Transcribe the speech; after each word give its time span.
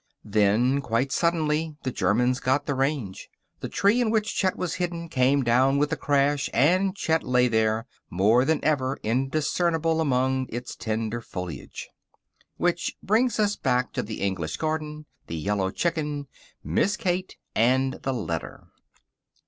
Then, 0.25 0.81
quite 0.81 1.11
suddenly, 1.11 1.75
the 1.83 1.91
Germans 1.91 2.39
got 2.39 2.65
the 2.65 2.73
range. 2.73 3.29
The 3.59 3.69
tree 3.69 4.01
in 4.01 4.09
which 4.09 4.33
Chet 4.35 4.55
was 4.55 4.73
hidden 4.81 5.09
came 5.09 5.43
down 5.43 5.77
with 5.77 5.91
a 5.91 5.95
crash, 5.95 6.49
and 6.55 6.95
Chet 6.95 7.21
lay 7.21 7.47
there, 7.47 7.85
more 8.09 8.43
than 8.43 8.65
ever 8.65 8.97
indiscernible 9.03 10.01
among 10.01 10.47
its 10.49 10.75
tender 10.75 11.21
foliage. 11.21 11.87
Which 12.57 12.97
brings 13.03 13.39
us 13.39 13.55
back 13.55 13.93
to 13.93 14.01
the 14.01 14.21
English 14.21 14.57
garden, 14.57 15.05
the 15.27 15.35
yellow 15.37 15.69
chicken, 15.69 16.25
Miss 16.63 16.97
Kate, 16.97 17.37
and 17.55 17.99
the 18.01 18.11
letter. 18.13 18.69